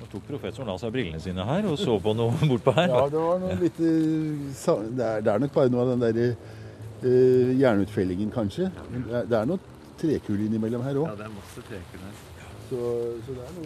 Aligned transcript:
Nå 0.00 0.08
tok 0.10 0.26
professoren 0.28 0.72
av 0.74 0.78
seg 0.82 0.92
brillene 0.94 1.20
sine 1.22 1.44
her 1.46 1.66
og 1.70 1.78
så 1.80 1.96
på 2.02 2.14
noe 2.18 2.34
bortpå 2.50 2.74
her. 2.76 2.90
Ja, 2.90 3.04
det 3.12 3.22
var 3.22 3.40
noe 3.42 3.56
litt 3.60 3.78
eh, 3.80 4.84
Det 4.98 5.06
er, 5.06 5.24
det 5.24 5.32
er 5.34 5.44
nok 5.44 5.54
bare 5.54 5.72
noe 5.72 5.84
av 5.86 5.92
den 5.94 6.04
derre 6.04 6.28
uh, 6.34 7.52
jernutfellingen, 7.60 8.30
kanskje. 8.34 8.70
Men 8.90 9.06
Det 9.08 9.18
er, 9.22 9.30
det 9.30 9.40
er 9.40 9.50
noe 9.52 9.72
trekull 10.00 10.46
innimellom 10.48 10.82
her 10.84 10.98
òg. 11.04 11.12
det 11.18 11.28
er 11.28 11.34
masse 11.36 11.66
trekull 11.70 12.02
her. 12.04 12.22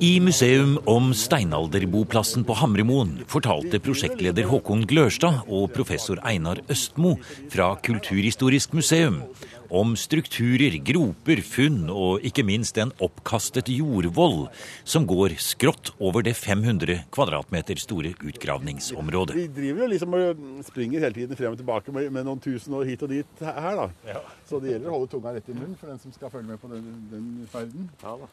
I 0.00 0.20
museum 0.20 0.78
om 0.90 1.12
steinalderboplassen 1.14 2.44
på 2.46 2.56
Hamremoen 2.58 3.18
fortalte 3.30 3.78
prosjektleder 3.82 4.48
Håkon 4.50 4.82
Glørstad 4.90 5.44
og 5.46 5.70
professor 5.74 6.18
Einar 6.26 6.60
Østmo 6.72 7.14
fra 7.52 7.70
Kulturhistorisk 7.84 8.74
museum 8.74 9.22
om 9.68 9.92
strukturer, 10.00 10.78
groper, 10.84 11.42
funn 11.44 11.90
og 11.92 12.24
ikke 12.26 12.44
minst 12.46 12.78
en 12.80 12.92
oppkastet 13.04 13.68
jordvoll 13.72 14.46
som 14.88 15.06
går 15.08 15.36
skrått 15.42 15.92
over 16.00 16.24
det 16.24 16.34
500 16.38 17.04
kvadratmeter 17.14 17.80
store 17.82 18.14
utgravningsområdet. 18.16 19.36
Vi 19.36 19.46
driver 19.60 19.84
jo 19.84 19.92
liksom 19.92 20.18
og 20.18 20.42
springer 20.66 21.04
hele 21.04 21.20
tiden 21.20 21.38
frem 21.38 21.54
og 21.54 21.60
tilbake 21.60 21.94
med, 21.94 22.10
med 22.14 22.28
noen 22.28 22.42
tusen 22.42 22.74
år 22.78 22.88
hit 22.88 23.04
og 23.04 23.12
dit 23.12 23.44
her, 23.44 23.84
da. 23.84 24.18
Så 24.48 24.60
det 24.62 24.74
gjelder 24.74 24.90
å 24.90 24.98
holde 24.98 25.12
tunga 25.12 25.36
rett 25.36 25.52
i 25.52 25.56
munnen 25.56 25.76
for 25.78 25.92
den 25.92 26.00
som 26.02 26.14
skal 26.16 26.32
følge 26.32 26.54
med 26.54 26.62
på 26.62 26.72
den, 26.72 26.92
den 27.12 27.32
ferden. 27.52 27.90
Ja 28.02 28.16
da. 28.24 28.30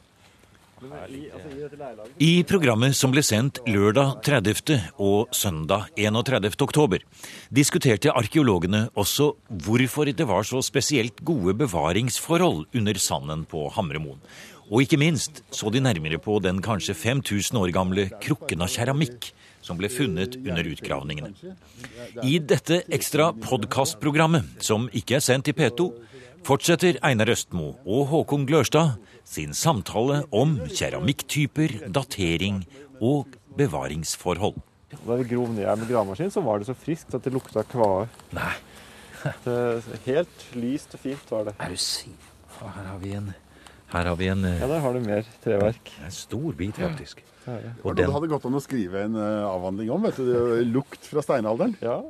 Altså, 0.76 2.06
I 2.20 2.44
programmet 2.44 2.98
som 3.00 3.14
ble 3.14 3.22
sendt 3.24 3.62
lørdag 3.70 4.20
30. 4.28 4.76
og 5.00 5.32
søndag 5.32 5.88
31. 5.96 6.52
oktober, 6.66 7.06
diskuterte 7.48 8.12
arkeologene 8.12 8.90
også 9.00 9.32
hvorfor 9.48 10.12
det 10.12 10.28
var 10.28 10.44
så 10.44 10.60
spesielt 10.66 11.24
gode 11.24 11.56
bevaringsforhold 11.64 12.66
under 12.76 13.00
sanden 13.00 13.48
på 13.48 13.70
Hamremoen. 13.72 14.20
Og 14.72 14.82
ikke 14.82 14.98
minst 14.98 15.44
så 15.54 15.70
de 15.74 15.82
nærmere 15.84 16.18
på 16.22 16.40
den 16.42 16.62
kanskje 16.66 16.96
5000 16.98 17.60
år 17.60 17.74
gamle 17.76 18.08
krukken 18.24 18.66
av 18.66 18.72
keramikk 18.74 19.30
som 19.66 19.78
ble 19.80 19.90
funnet 19.90 20.38
under 20.42 20.68
utgravningene. 20.70 21.34
I 22.26 22.38
dette 22.40 22.84
ekstra 22.94 23.32
podkastprogrammet, 23.46 24.62
som 24.66 24.90
ikke 24.94 25.18
er 25.20 25.26
sendt 25.26 25.50
i 25.50 25.56
P2, 25.58 25.90
fortsetter 26.46 27.00
Einar 27.06 27.32
Østmo 27.34 27.72
og 27.86 28.08
Håkon 28.12 28.46
Glørstad 28.50 29.00
sin 29.26 29.56
samtale 29.58 30.24
om 30.30 30.60
keramikktyper, 30.70 31.90
datering 31.90 32.62
og 33.02 33.34
bevaringsforhold. 33.58 34.60
Da 34.96 35.18
vi 35.18 35.28
grov 35.34 35.50
ned 35.52 35.66
med 35.66 35.90
gravemaskin, 35.90 36.32
så 36.32 36.44
var 36.46 36.62
det 36.62 36.70
så 36.70 36.76
friskt 36.78 37.16
at 37.18 37.26
det 37.26 37.34
lukta 37.34 37.66
kvae. 37.66 38.06
Helt 40.06 40.46
lyst 40.54 40.94
og 40.94 41.02
fint 41.02 41.34
var 41.34 41.50
det. 41.50 41.56
er 41.60 41.74
du 41.74 41.82
sikker? 41.82 42.32
Her 42.62 42.86
har 42.88 43.00
vi 43.02 43.12
en, 43.18 43.34
her 43.96 44.10
har 44.12 44.16
vi 44.20 44.28
en, 44.32 44.44
eh, 44.46 44.60
Ja, 44.62 44.68
der 44.68 44.80
har 44.84 44.94
du 44.94 45.00
mer 45.06 45.24
treverk. 45.44 45.92
en 46.06 46.12
stor 46.12 46.54
bit, 46.54 46.76
faktisk. 46.76 47.24
Det 47.46 47.54
er 47.54 47.62
det. 47.62 47.72
Og 47.84 47.86
Og 47.92 47.96
det 47.96 48.06
den, 48.06 48.14
hadde 48.14 48.28
gått 48.32 48.46
an 48.46 48.54
å 48.58 48.62
skrive 48.64 49.04
en 49.06 49.16
eh, 49.16 49.44
avhandling 49.50 49.92
om. 49.92 50.02
vet 50.08 50.16
du, 50.18 50.26
det 50.32 50.68
Lukt 50.74 51.06
fra 51.06 51.22
steinalderen. 51.22 51.76
Ja. 51.82 52.02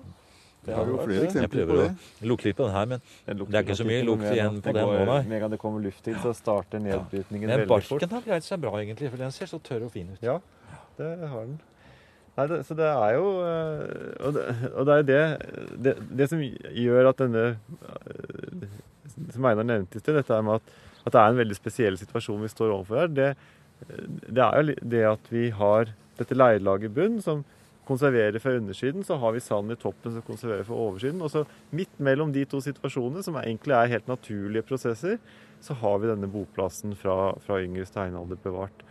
Det 0.66 0.73
har 0.73 0.86
jo 0.89 0.95
flere 0.97 1.08
det. 1.08 1.16
jeg 1.22 1.30
eksempler 1.30 1.66
på 1.67 1.75
prøver 1.75 1.83
det. 1.83 1.95
å 2.23 2.27
lukte 2.31 2.45
litt 2.50 2.55
på 2.58 2.66
den 2.66 2.73
her, 2.73 2.86
men 2.89 3.02
lukter 3.38 3.52
Det 3.52 3.59
er 3.59 3.64
ikke 3.67 3.75
så 3.77 3.86
mye 3.86 4.03
lukt 4.08 4.23
igjen 4.31 4.55
på 4.66 4.73
den 4.73 4.88
nå, 4.88 5.05
nei. 5.05 5.19
Med 5.30 5.36
en 5.38 5.42
gang 5.44 5.52
det 5.52 5.59
kommer 5.61 5.80
luft 5.83 6.03
til, 6.03 6.16
så 6.23 6.33
starter 6.33 6.80
nedbrytningen 6.81 7.50
veldig 7.53 7.67
fort. 7.67 7.86
Men 7.92 7.99
barken 7.99 8.09
har 8.16 8.22
greid 8.25 8.44
seg 8.47 8.61
bra, 8.64 8.72
egentlig, 8.81 9.11
for 9.11 9.17
den 9.22 9.31
ser 9.31 9.45
så 9.45 9.59
tørr 9.61 9.86
og 9.86 9.92
fin 9.94 10.09
ut. 10.09 10.23
Ja, 10.25 10.39
det 10.97 11.11
har 11.30 11.45
den. 11.45 11.59
Nei, 12.38 12.47
det, 12.47 12.66
så 12.66 12.73
det 12.75 12.83
er 12.89 13.14
jo 13.16 13.27
øh, 13.45 14.25
Og 14.25 14.33
det, 14.33 14.42
og 14.75 14.86
det 14.86 14.92
er 14.92 14.97
jo 14.97 15.05
det, 15.08 15.83
det 15.86 15.94
Det 16.17 16.25
som 16.30 16.42
gjør 16.42 17.08
at 17.14 17.17
denne 17.22 17.55
Som 19.31 19.45
Einar 19.47 19.64
nevnte 19.64 19.95
i 19.95 20.02
sted, 20.03 20.17
dette 20.17 20.33
er 20.36 20.42
med 20.44 20.58
at, 20.59 20.73
at 21.06 21.14
det 21.14 21.22
er 21.22 21.34
en 21.34 21.42
veldig 21.44 21.58
spesiell 21.58 22.00
situasjon 22.02 22.42
vi 22.44 22.52
står 22.52 22.73
overfor 22.73 23.03
her, 23.03 23.11
det, 23.14 23.30
det 24.28 24.42
er 24.42 24.56
jo 24.58 24.78
det 24.95 25.03
at 25.11 25.30
vi 25.34 25.50
har 25.53 25.94
dette 26.20 26.38
leirlaget 26.38 26.89
i 26.89 26.95
bunnen 26.95 27.22
som 27.23 27.44
konserverer 27.86 28.42
fra 28.42 28.56
undersiden, 28.58 29.03
så 29.06 29.17
har 29.22 29.36
vi 29.36 29.44
sand 29.44 29.72
i 29.72 29.78
toppen 29.78 30.16
som 30.16 30.26
konserverer 30.26 30.66
fra 30.66 30.78
oversiden. 30.88 31.22
Og 31.22 31.31
så 31.31 31.44
midt 31.76 31.99
mellom 32.02 32.32
de 32.33 32.45
to 32.49 32.61
situasjonene, 32.64 33.23
som 33.26 33.38
egentlig 33.38 33.76
er 33.77 33.92
helt 33.94 34.10
naturlige 34.10 34.65
prosesser, 34.65 35.20
så 35.61 35.77
har 35.82 35.99
vi 36.02 36.10
denne 36.10 36.30
boplassen 36.32 36.95
fra, 36.98 37.36
fra 37.45 37.60
yngre 37.61 37.86
steinalder 37.86 38.42
bevart. 38.42 38.86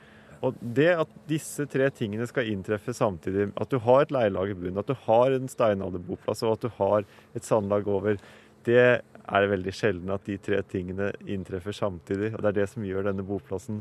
Og 0.45 0.57
det 0.77 0.91
at 1.01 1.13
disse 1.31 1.65
tre 1.71 1.89
tingene 1.95 2.27
skal 2.29 2.51
inntreffe 2.53 2.95
samtidig, 2.97 3.49
at 3.61 3.73
du 3.73 3.79
har 3.83 4.05
et 4.05 4.15
leirlag 4.15 4.53
i 4.53 4.57
bunnen, 4.59 4.81
at 4.83 4.91
du 4.91 4.97
har 5.07 5.33
en 5.33 5.51
steinalderboplass 5.51 6.45
og 6.45 6.59
at 6.59 6.67
du 6.67 6.73
har 6.79 7.07
et 7.35 7.47
sandlag 7.47 7.89
over, 7.91 8.21
det 8.69 8.87
er 9.25 9.45
det 9.45 9.53
veldig 9.55 9.75
sjelden 9.75 10.13
at 10.15 10.27
de 10.29 10.37
tre 10.43 10.61
tingene 10.69 11.13
inntreffer 11.31 11.77
samtidig. 11.77 12.35
Og 12.35 12.43
det 12.43 12.51
er 12.51 12.59
det 12.61 12.67
som 12.73 12.85
gjør 12.85 13.09
denne 13.09 13.25
boplassen 13.27 13.81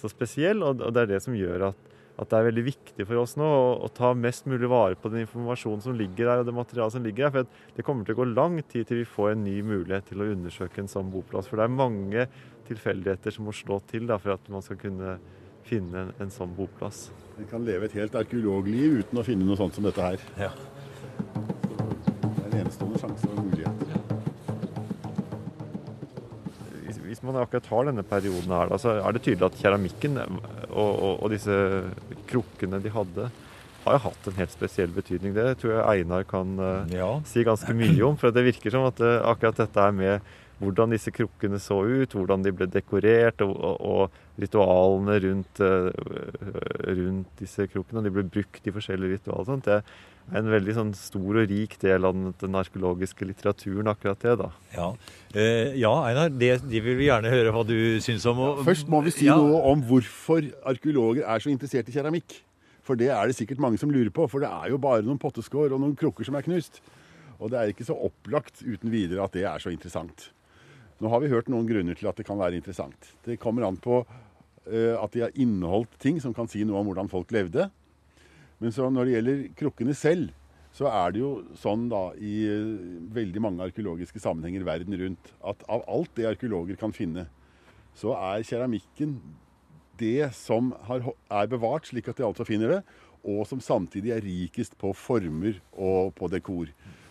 så 0.00 0.08
spesiell, 0.08 0.62
og 0.64 0.80
det 0.80 1.02
er 1.02 1.14
det 1.14 1.22
som 1.24 1.36
gjør 1.36 1.70
at, 1.70 1.88
at 2.20 2.28
det 2.28 2.38
er 2.38 2.46
veldig 2.48 2.64
viktig 2.66 3.06
for 3.08 3.20
oss 3.20 3.36
nå 3.40 3.46
å, 3.46 3.72
å 3.84 3.88
ta 3.96 4.12
mest 4.16 4.48
mulig 4.48 4.68
vare 4.70 4.96
på 5.00 5.12
den 5.12 5.24
informasjonen 5.24 5.84
som 5.84 5.96
ligger 5.96 6.28
der, 6.28 6.42
og 6.42 6.48
det 6.48 6.56
materialet 6.56 6.96
som 6.96 7.04
ligger 7.04 7.26
der. 7.26 7.34
For 7.34 7.76
det 7.76 7.86
kommer 7.86 8.08
til 8.08 8.16
å 8.16 8.20
gå 8.22 8.28
lang 8.32 8.60
tid 8.62 8.88
til 8.88 9.02
vi 9.02 9.08
får 9.08 9.34
en 9.34 9.44
ny 9.44 9.58
mulighet 9.64 10.08
til 10.10 10.24
å 10.24 10.30
undersøke 10.34 10.82
en 10.82 10.92
sånn 10.92 11.12
boplass. 11.12 11.48
For 11.50 11.60
det 11.60 11.68
er 11.68 11.76
mange 11.80 12.26
tilfeldigheter 12.70 13.36
som 13.36 13.48
må 13.48 13.56
slå 13.56 13.80
til 13.90 14.08
da, 14.08 14.20
for 14.20 14.36
at 14.36 14.52
man 14.52 14.64
skal 14.64 14.80
kunne 14.80 15.18
finne 15.68 16.06
en, 16.06 16.12
en 16.24 16.32
sånn 16.32 16.52
boplass. 16.56 17.08
Vi 17.38 17.48
kan 17.50 17.64
leve 17.64 17.88
et 17.88 17.96
helt 18.00 18.16
arkeologliv 18.18 19.00
uten 19.00 19.20
å 19.20 19.26
finne 19.26 19.48
noe 19.48 19.60
sånt 19.60 19.76
som 19.76 19.86
dette 19.86 20.12
her. 20.12 20.28
Ja. 20.40 20.52
Det 21.30 22.44
er 22.44 22.50
en 22.50 22.60
enestående 22.64 23.00
sjanse 23.00 23.30
og 23.30 23.44
mulighet. 23.44 23.89
Hvis, 27.20 27.28
man 27.28 27.36
akkurat 27.42 27.66
har 27.68 27.84
denne 27.90 28.02
perioden 28.08 28.52
her, 28.56 28.70
så 28.80 28.94
er 28.96 29.12
det 29.12 29.20
tydelig 29.26 29.44
at 29.50 29.58
keramikken 29.60 30.16
og, 30.24 30.40
og, 30.72 31.18
og 31.20 31.30
disse 31.34 31.52
krukkene 32.30 32.80
de 32.80 32.92
hadde, 32.94 33.26
har 33.84 33.96
jo 33.96 34.02
hatt 34.06 34.28
en 34.28 34.38
helt 34.40 34.52
spesiell 34.52 34.92
betydning. 34.92 35.34
Det 35.36 35.58
tror 35.60 35.74
jeg 35.74 36.00
Einar 36.00 36.24
kan 36.28 36.56
eh, 36.60 36.96
Ja. 36.96 37.10
si 37.28 37.44
ganske 37.44 37.72
mye 37.76 38.00
om. 38.08 38.16
For 38.20 38.32
det 38.32 38.44
virker 38.44 38.72
som 38.72 38.86
at 38.88 39.00
eh, 39.04 39.20
akkurat 39.24 39.60
dette 39.60 39.84
er 39.84 39.92
med 39.96 40.30
hvordan 40.60 40.92
disse 40.92 41.08
krukkene 41.16 41.56
så 41.60 41.78
ut, 41.88 42.12
hvordan 42.12 42.42
de 42.44 42.52
ble 42.52 42.66
dekorert, 42.68 43.40
og, 43.40 43.54
og, 43.56 43.80
og 43.80 44.40
ritualene 44.40 45.16
rundt, 45.24 45.60
eh, 45.64 45.88
rundt 47.00 47.40
disse 47.40 47.68
krukkene. 47.72 48.04
De 48.04 48.12
ble 48.12 48.26
brukt 48.28 48.68
i 48.68 48.74
forskjellige 48.74 49.16
ritualer. 49.20 49.62
Det 49.64 49.78
en 50.32 50.50
veldig 50.52 50.74
sånn, 50.76 50.90
stor 50.94 51.38
og 51.42 51.48
rik 51.50 51.76
del 51.82 52.06
av 52.06 52.14
den, 52.14 52.54
arkeologiske 52.60 53.26
litteraturen, 53.26 53.88
akkurat 53.90 54.20
det. 54.22 54.36
da. 54.38 54.50
Ja, 54.74 54.88
eh, 55.34 55.74
ja 55.80 55.92
Einar, 56.06 56.30
det, 56.30 56.52
de 56.70 56.80
vil 56.84 56.96
vi 57.00 57.08
gjerne 57.08 57.32
høre 57.32 57.52
hva 57.54 57.64
du 57.66 57.74
syns 58.00 58.26
om. 58.30 58.38
Og, 58.38 58.62
Først 58.66 58.88
må 58.88 59.02
vi 59.02 59.10
si 59.10 59.26
Ja. 59.26 59.36
noe 59.36 59.62
om 59.72 59.82
hvorfor 59.82 60.46
arkeologer 60.64 61.26
er 61.26 61.38
så 61.42 61.50
interessert 61.50 61.88
i 61.88 61.92
keramikk. 61.92 62.42
For 62.82 62.96
det 62.96 63.10
er 63.10 63.26
det 63.26 63.36
sikkert 63.36 63.58
mange 63.58 63.78
som 63.78 63.90
lurer 63.90 64.10
på. 64.10 64.28
For 64.30 64.40
det 64.40 64.48
er 64.50 64.70
jo 64.70 64.78
bare 64.78 65.02
noen 65.02 65.18
potteskår 65.18 65.72
og 65.72 65.80
noen 65.80 65.96
krukker 65.96 66.24
som 66.24 66.34
er 66.34 66.42
knust. 66.42 66.80
Og 67.40 67.50
det 67.50 67.58
er 67.58 67.72
ikke 67.72 67.86
så 67.86 67.96
opplagt 67.96 68.62
uten 68.62 68.90
videre 68.90 69.24
at 69.24 69.32
det 69.32 69.44
er 69.44 69.58
så 69.58 69.70
interessant. 69.70 70.30
Nå 71.00 71.08
har 71.08 71.20
vi 71.20 71.28
hørt 71.32 71.48
noen 71.48 71.66
grunner 71.68 71.96
til 71.96 72.08
at 72.08 72.16
det 72.16 72.26
kan 72.26 72.38
være 72.38 72.58
interessant. 72.60 73.14
Det 73.24 73.38
kommer 73.40 73.66
an 73.66 73.78
på 73.80 74.04
eh, 74.70 74.96
at 75.00 75.12
de 75.12 75.20
har 75.24 75.30
inneholdt 75.34 75.98
ting 75.98 76.20
som 76.20 76.34
kan 76.36 76.48
si 76.48 76.64
noe 76.64 76.80
om 76.82 76.90
hvordan 76.90 77.08
folk 77.08 77.30
levde. 77.32 77.70
Men 78.60 78.76
når 78.76 79.08
det 79.08 79.16
gjelder 79.16 79.42
krukkene 79.56 79.96
selv, 79.96 80.30
så 80.76 80.86
er 80.86 81.14
det 81.14 81.22
jo 81.22 81.30
sånn 81.58 81.88
da 81.90 82.10
i 82.14 82.34
eh, 82.46 82.74
veldig 83.10 83.42
mange 83.42 83.64
arkeologiske 83.66 84.22
sammenhenger 84.22 84.66
verden 84.68 84.94
rundt 85.00 85.32
at 85.42 85.64
av 85.66 85.82
alt 85.90 86.12
det 86.14 86.28
arkeologer 86.28 86.78
kan 86.78 86.94
finne, 86.94 87.26
så 87.96 88.14
er 88.14 88.46
keramikken 88.46 89.16
det 90.00 90.30
som 90.36 90.70
er 90.86 91.48
bevart, 91.50 91.90
slik 91.90 92.08
at 92.08 92.20
de 92.20 92.24
altså 92.28 92.46
finner 92.48 92.76
det, 92.76 92.80
og 93.26 93.42
som 93.48 93.60
samtidig 93.60 94.14
er 94.14 94.24
rikest 94.24 94.78
på 94.80 94.94
former 94.96 95.58
og 95.74 96.14
på 96.16 96.30
dekor. 96.32 96.70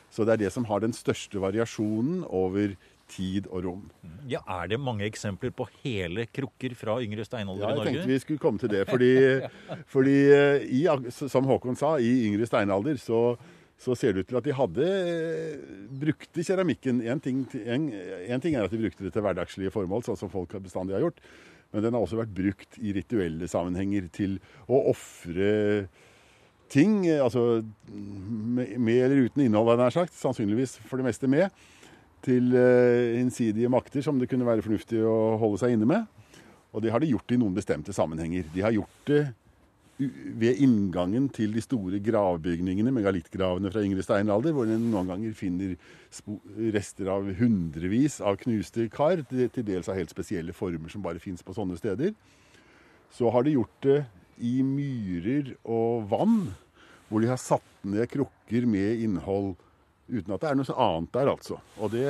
Så 0.10 0.26
det 0.26 0.34
er 0.34 0.46
det 0.46 0.54
som 0.56 0.66
har 0.66 0.82
den 0.82 0.96
største 0.96 1.42
variasjonen 1.42 2.24
over 2.26 2.74
tid 3.10 3.48
og 3.50 3.64
rom. 3.66 3.84
Ja, 4.30 4.40
Er 4.46 4.68
det 4.72 4.80
mange 4.80 5.06
eksempler 5.08 5.52
på 5.56 5.66
hele 5.84 6.28
krukker 6.32 6.76
fra 6.78 7.00
yngre 7.04 7.26
steinalder 7.28 7.64
Ja, 7.66 7.70
i 7.74 7.78
jeg 7.80 7.88
tenkte 7.90 8.12
vi 8.14 8.20
skulle 8.24 8.44
komme 8.44 8.62
til 8.62 8.70
det. 8.74 8.84
Fordi, 8.90 9.12
fordi 9.94 10.18
eh, 10.36 10.68
i, 10.80 10.84
som 11.12 11.48
Håkon 11.50 11.78
sa, 11.80 11.96
i 12.00 12.12
yngre 12.30 12.48
steinalder 12.50 13.00
så, 13.02 13.22
så 13.80 13.96
ser 13.98 14.14
det 14.14 14.26
ut 14.26 14.32
til 14.32 14.40
at 14.42 14.48
de 14.50 14.56
hadde 14.58 14.90
eh, 14.90 15.78
brukte 16.02 16.46
keramikken. 16.46 17.02
En 17.10 17.22
ting, 17.24 17.46
en, 17.66 17.90
en 17.94 18.44
ting 18.44 18.56
er 18.58 18.66
at 18.68 18.74
de 18.76 18.82
brukte 18.86 19.06
det 19.08 19.14
til 19.16 19.26
hverdagslige 19.26 19.74
formål, 19.74 20.06
sånn 20.08 20.20
som 20.20 20.32
folk 20.34 20.54
bestandig 20.64 20.98
har 20.98 21.08
gjort. 21.08 21.22
Men 21.74 21.84
den 21.86 21.94
har 21.94 22.02
også 22.02 22.18
vært 22.18 22.32
brukt 22.34 22.80
i 22.82 22.94
rituelle 22.98 23.46
sammenhenger 23.50 24.08
til 24.14 24.40
å 24.66 24.80
ofre 24.90 25.88
ting. 26.70 27.04
eh, 27.08 27.22
Altså 27.24 27.64
med, 27.90 28.78
med 28.78 29.04
eller 29.06 29.26
uten 29.30 29.46
innhold, 29.46 29.76
nær 29.78 29.94
sagt. 29.94 30.14
Sannsynligvis 30.18 30.78
for 30.90 31.02
det 31.02 31.06
meste 31.10 31.30
med. 31.30 31.50
Til 32.26 32.56
eh, 32.58 33.18
hinsidige 33.18 33.72
makter 33.72 34.04
som 34.04 34.20
det 34.20 34.30
kunne 34.32 34.48
være 34.48 34.66
fornuftig 34.66 35.04
å 35.08 35.38
holde 35.40 35.62
seg 35.62 35.76
inne 35.76 35.88
med. 35.90 36.08
Og 36.76 36.84
det 36.84 36.92
har 36.94 37.02
de 37.02 37.12
gjort 37.14 37.32
i 37.34 37.40
noen 37.40 37.56
bestemte 37.56 37.96
sammenhenger. 37.96 38.50
De 38.54 38.66
har 38.66 38.76
gjort 38.76 39.06
det 39.10 39.24
ved 40.00 40.62
inngangen 40.64 41.26
til 41.36 41.52
de 41.52 41.62
store 41.64 42.00
gravbygningene, 42.00 42.92
megalittgravene 42.96 43.72
fra 43.72 43.82
yngre 43.84 44.04
steinalder, 44.06 44.54
hvor 44.56 44.70
en 44.70 44.86
noen 44.94 45.10
ganger 45.12 45.34
finner 45.36 45.74
rester 46.72 47.10
av 47.12 47.28
hundrevis 47.40 48.20
av 48.24 48.40
knuste 48.40 48.88
kar, 48.94 49.26
til 49.28 49.66
dels 49.68 49.92
av 49.92 50.00
helt 50.00 50.14
spesielle 50.14 50.56
former 50.56 50.92
som 50.94 51.04
bare 51.04 51.20
fins 51.20 51.44
på 51.44 51.56
sånne 51.58 51.76
steder. 51.80 52.14
Så 53.12 53.32
har 53.34 53.44
de 53.44 53.58
gjort 53.58 53.76
det 53.84 54.00
i 54.40 54.62
myrer 54.64 55.52
og 55.68 56.08
vann, 56.12 56.54
hvor 57.10 57.20
de 57.20 57.32
har 57.32 57.42
satt 57.42 57.66
ned 57.84 58.08
krukker 58.12 58.70
med 58.70 59.04
innhold 59.04 59.58
uten 60.10 60.36
at 60.36 60.44
det 60.44 60.52
er 60.52 60.58
noe 60.60 60.78
annet 60.86 61.14
der, 61.16 61.32
altså. 61.32 61.60
Og 61.80 61.94
det, 61.94 62.08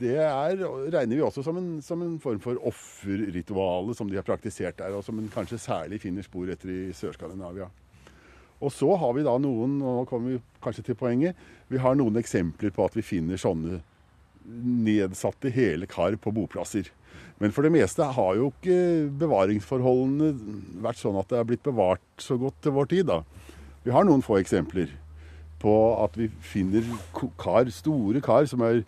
det 0.00 0.16
er, 0.20 0.60
regner 0.92 1.16
vi 1.16 1.24
også 1.24 1.44
som 1.46 1.58
en, 1.60 1.70
som 1.84 2.02
en 2.04 2.18
form 2.22 2.40
for 2.42 2.60
offerrituale 2.68 3.96
som 3.96 4.10
de 4.10 4.18
har 4.18 4.26
praktisert 4.26 4.78
der, 4.80 4.94
og 4.96 5.04
som 5.06 5.18
en 5.20 5.32
kanskje 5.32 5.60
særlig 5.62 6.02
finner 6.04 6.26
spor 6.26 6.50
etter 6.52 6.72
i 6.72 6.80
Sør-Skandinavia. 6.96 7.68
Og 8.56 8.72
så 8.72 8.88
har 8.96 9.12
vi 9.12 9.24
da 9.26 9.34
noen, 9.40 9.80
og 9.82 10.00
nå 10.00 10.04
kommer 10.08 10.36
vi 10.36 10.42
kanskje 10.64 10.88
til 10.88 10.98
poenget, 10.98 11.36
vi 11.68 11.80
har 11.82 11.96
noen 11.98 12.16
eksempler 12.16 12.72
på 12.72 12.86
at 12.86 12.96
vi 12.96 13.04
finner 13.04 13.40
sånne 13.40 13.82
nedsatte 14.46 15.50
hele 15.52 15.88
kar 15.90 16.14
på 16.22 16.32
boplasser. 16.32 16.88
Men 17.40 17.52
for 17.52 17.66
det 17.66 17.74
meste 17.74 18.04
har 18.16 18.36
jo 18.38 18.48
ikke 18.48 18.78
bevaringsforholdene 19.20 20.30
vært 20.84 21.00
sånn 21.02 21.18
at 21.20 21.28
det 21.32 21.40
er 21.40 21.48
blitt 21.48 21.64
bevart 21.66 22.22
så 22.22 22.38
godt 22.40 22.62
til 22.64 22.72
vår 22.76 22.88
tid. 22.92 23.10
da. 23.10 23.20
Vi 23.84 23.92
har 23.92 24.06
noen 24.08 24.24
få 24.24 24.38
eksempler 24.40 24.94
på 25.66 25.74
at 26.04 26.14
vi 26.18 26.30
finner 26.46 26.86
kar, 27.42 27.66
store 27.74 28.22
kar 28.24 28.46
som 28.46 28.62
er 28.62 28.84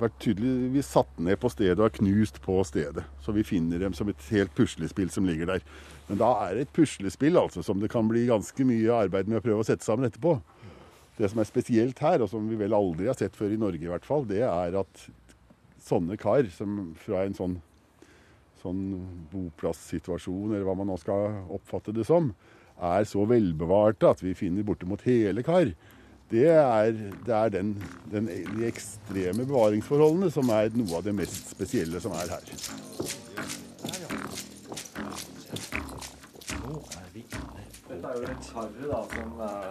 vært 0.00 0.16
tydeligvis 0.22 0.90
satt 0.94 1.18
ned 1.20 1.38
på 1.40 1.50
stedet 1.52 1.78
og 1.78 1.86
er 1.88 1.96
knust 1.98 2.40
på 2.44 2.56
stedet. 2.66 3.04
Så 3.24 3.34
vi 3.36 3.46
finner 3.46 3.82
dem 3.82 3.94
som 3.96 4.08
et 4.10 4.28
helt 4.32 4.52
puslespill 4.56 5.10
som 5.12 5.26
ligger 5.28 5.54
der. 5.54 5.64
Men 6.08 6.20
da 6.22 6.30
er 6.46 6.56
det 6.56 6.66
et 6.66 6.74
puslespill 6.76 7.38
altså, 7.38 7.62
som 7.66 7.82
det 7.82 7.90
kan 7.92 8.08
bli 8.08 8.26
ganske 8.30 8.66
mye 8.66 8.96
arbeid 9.04 9.30
med 9.30 9.40
å 9.40 9.44
prøve 9.44 9.64
å 9.64 9.68
sette 9.68 9.86
sammen 9.86 10.08
etterpå. 10.08 10.38
Det 11.20 11.28
som 11.30 11.42
er 11.42 11.48
spesielt 11.48 12.00
her, 12.00 12.22
og 12.24 12.30
som 12.32 12.46
vi 12.48 12.58
vel 12.58 12.74
aldri 12.76 13.10
har 13.10 13.18
sett 13.18 13.36
før 13.36 13.52
i 13.52 13.60
Norge 13.60 13.84
i 13.84 13.90
hvert 13.90 14.06
fall, 14.08 14.24
det 14.28 14.40
er 14.46 14.78
at 14.80 15.04
sånne 15.84 16.16
kar 16.20 16.48
som 16.54 16.94
fra 17.00 17.26
en 17.26 17.36
sånn, 17.36 17.58
sånn 18.62 18.80
boplassituasjon, 19.32 20.54
eller 20.54 20.64
hva 20.68 20.78
man 20.80 20.88
nå 20.88 20.96
skal 21.00 21.42
oppfatte 21.52 21.94
det 21.96 22.06
som, 22.08 22.32
er 22.80 23.04
så 23.04 23.26
velbevarte 23.28 24.08
at 24.08 24.22
vi 24.24 24.32
finner 24.38 24.64
bortimot 24.64 25.04
hele 25.04 25.44
kar. 25.44 25.74
Det 26.30 26.46
er, 26.46 26.92
det 27.26 27.34
er 27.34 27.48
den, 27.48 27.82
den, 28.12 28.26
de 28.26 28.66
ekstreme 28.66 29.46
bevaringsforholdene 29.46 30.30
som 30.30 30.52
er 30.54 30.70
noe 30.78 31.00
av 31.00 31.02
det 31.02 31.14
mest 31.18 31.50
spesielle 31.50 31.98
som 32.02 32.14
er 32.14 32.30
her. 32.30 32.52
Dette 37.90 38.06
er 38.06 38.14
jo 38.14 38.22
en 38.30 38.44
karre 38.46 38.84
da, 38.92 39.00
som 39.10 39.42
er, 39.48 39.66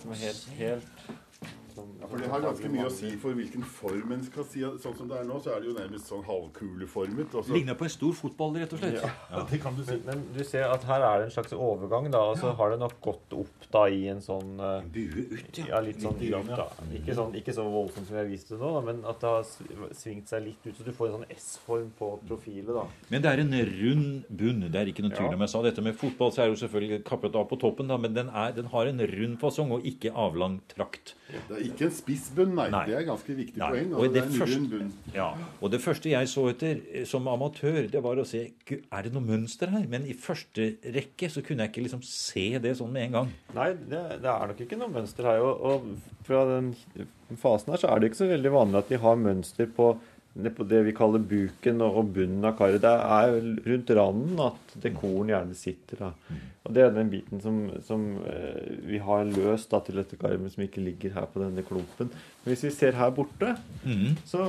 som 0.00 0.14
er 0.14 0.22
helt, 0.24 0.48
helt 0.56 1.23
ja, 1.76 2.08
for 2.08 2.20
Det 2.20 2.28
har 2.30 2.42
ganske 2.44 2.70
mye 2.70 2.86
å 2.86 2.92
si 2.92 3.10
for 3.20 3.36
hvilken 3.36 3.64
form 3.66 4.12
en 4.14 4.22
skal 4.26 4.46
si. 4.48 4.62
Sånn 4.82 4.96
som 4.98 5.08
det 5.10 5.18
er 5.20 5.26
nå, 5.28 5.38
så 5.42 5.54
er 5.54 5.62
det 5.62 5.70
jo 5.70 5.74
nærmest 5.76 6.10
sånn 6.10 6.22
halvkuleformet. 6.26 7.34
Også. 7.40 7.54
Ligner 7.54 7.78
på 7.78 7.88
en 7.88 7.92
stor 7.94 8.14
fotball, 8.18 8.54
rett 8.62 8.74
og 8.76 8.82
slett. 8.82 8.98
Ja, 9.00 9.10
ja. 9.32 9.42
det 9.50 9.60
kan 9.62 9.76
du 9.76 9.82
si. 9.82 9.96
Men, 10.04 10.22
men, 10.22 10.24
du 10.36 10.42
ser 10.46 10.68
at 10.70 10.86
her 10.88 11.04
er 11.06 11.22
det 11.22 11.28
en 11.28 11.34
slags 11.34 11.54
overgang, 11.56 12.08
da. 12.14 12.22
Og 12.30 12.38
så 12.40 12.52
har 12.58 12.74
det 12.74 12.80
nok 12.82 12.96
gått 13.04 13.36
opp 13.40 13.68
da 13.74 13.84
i 13.90 14.04
en 14.12 14.22
sånn 14.22 14.54
uh, 14.60 14.78
Bue 14.94 15.26
ut, 15.32 15.58
ja. 15.58 15.66
ja 15.72 15.82
litt 15.84 16.02
sånn 16.04 16.20
ut, 16.20 16.52
da. 16.52 16.68
Ikke, 16.94 17.16
sånn, 17.18 17.34
ikke 17.40 17.56
så 17.56 17.66
voldsomt 17.66 18.10
som 18.10 18.20
jeg 18.20 18.30
viste 18.30 18.54
det 18.54 18.62
nå, 18.62 18.70
da, 18.76 18.84
men 18.90 19.02
at 19.10 19.20
det 19.24 19.32
har 19.34 19.96
svingt 19.98 20.30
seg 20.30 20.44
litt 20.46 20.68
ut. 20.68 20.74
Så 20.78 20.86
du 20.86 20.92
får 20.94 21.10
en 21.10 21.18
sånn 21.18 21.34
S-form 21.34 21.90
på 21.98 22.12
profilet, 22.28 22.70
da. 22.74 22.86
Men 23.10 23.24
det 23.24 23.32
er 23.32 23.44
en 23.44 23.58
rund 23.72 24.30
bunn. 24.30 24.68
Det 24.68 24.80
er 24.80 24.92
ikke 24.92 25.06
noe 25.06 25.14
tvil 25.16 25.34
om 25.34 25.44
jeg 25.46 25.54
sa 25.54 25.64
dette 25.66 25.84
med 25.84 25.98
fotball, 25.98 26.32
så 26.34 26.44
er 26.44 26.50
det 26.50 26.56
jo 26.56 26.62
selvfølgelig 26.64 27.02
kappet 27.08 27.38
av 27.38 27.48
på 27.50 27.58
toppen, 27.60 27.90
da, 27.90 27.98
men 28.00 28.14
den, 28.16 28.30
er, 28.30 28.54
den 28.56 28.70
har 28.72 28.90
en 28.90 29.06
rund 29.14 29.38
fasong 29.42 29.74
og 29.74 29.86
ikke 29.88 30.14
avlang 30.14 30.60
trakt. 30.70 31.16
Det 31.48 31.56
er 31.56 31.63
ikke 31.68 31.88
en 31.88 31.94
spiss 31.94 32.28
bunn 32.36 32.54
nei. 32.56 32.66
nei. 32.72 32.82
Det 32.90 32.96
er 32.98 33.06
ganske 33.08 33.36
viktig 33.38 33.60
nei. 33.60 33.70
poeng. 33.74 33.94
Og, 33.96 34.06
det, 34.14 34.24
det 34.28 34.40
første, 34.40 34.80
ja. 35.14 35.28
og 35.60 35.72
det 35.74 35.80
første 35.84 36.12
jeg 36.12 36.30
så 36.30 36.46
etter 36.52 36.82
eh, 36.90 37.06
som 37.08 37.28
amatør, 37.30 37.80
det 37.92 38.02
var 38.04 38.20
å 38.20 38.26
se 38.28 38.44
er 38.44 39.06
det 39.06 39.12
noe 39.14 39.24
mønster 39.24 39.72
her. 39.74 39.86
Men 39.90 40.08
i 40.08 40.16
første 40.18 40.74
rekke 40.94 41.30
så 41.32 41.44
kunne 41.44 41.66
jeg 41.66 41.74
ikke 41.74 41.86
liksom 41.88 42.04
se 42.06 42.46
det 42.62 42.76
sånn 42.80 42.92
med 42.94 43.08
en 43.08 43.18
gang. 43.18 43.34
Nei, 43.56 43.70
det, 43.80 44.02
det 44.24 44.32
er 44.32 44.52
nok 44.52 44.64
ikke 44.66 44.80
noe 44.80 44.92
mønster 44.94 45.30
her. 45.30 45.44
Og, 45.44 45.64
og 45.64 46.26
fra 46.26 46.44
den 46.54 46.72
fasen 47.40 47.74
her 47.74 47.80
så 47.82 47.90
er 47.90 48.00
det 48.00 48.10
ikke 48.10 48.22
så 48.22 48.30
veldig 48.30 48.52
vanlig 48.54 48.82
at 48.82 48.92
de 48.92 49.00
har 49.00 49.20
mønster 49.20 49.70
på 49.76 49.94
på 50.34 50.66
det 50.66 50.80
vi 50.88 50.94
kaller 50.96 51.22
buken 51.22 51.82
og 51.86 52.10
bunnen 52.14 52.44
av 52.48 52.56
karet. 52.58 52.82
Det 52.82 52.90
er 52.90 53.36
rundt 53.68 53.94
randen 53.94 54.40
at 54.42 54.76
dekoren 54.82 55.30
gjerne 55.30 55.54
sitter. 55.54 56.00
Da. 56.00 56.12
Og 56.64 56.72
Det 56.72 56.80
er 56.80 56.94
den 56.96 57.10
biten 57.12 57.42
som, 57.44 57.58
som 57.84 58.04
eh, 58.24 58.78
vi 58.88 58.98
har 59.04 59.26
løst 59.28 59.68
da, 59.70 59.82
til 59.84 59.98
dette 60.00 60.16
karet, 60.16 60.40
men 60.40 60.48
som 60.48 60.64
ikke 60.64 60.80
ligger 60.80 61.12
her 61.12 61.26
på 61.28 61.42
denne 61.42 61.62
klumpen. 61.66 62.08
Men 62.40 62.50
hvis 62.50 62.64
vi 62.64 62.70
ser 62.72 62.96
her 62.96 63.12
borte, 63.12 63.50
mm. 63.84 64.16
så 64.24 64.46